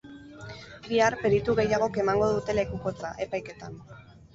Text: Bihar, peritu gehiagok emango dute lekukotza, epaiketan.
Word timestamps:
Bihar, 0.87 1.17
peritu 1.21 1.57
gehiagok 1.61 2.03
emango 2.07 2.33
dute 2.35 2.59
lekukotza, 2.61 3.17
epaiketan. 3.31 3.83